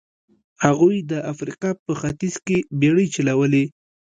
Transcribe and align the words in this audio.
هغوی 0.65 0.97
د 1.11 1.13
افریقا 1.33 1.71
په 1.85 1.91
ختیځ 2.01 2.35
کې 2.45 2.57
بېړۍ 2.79 3.07
چلولې. 3.15 3.65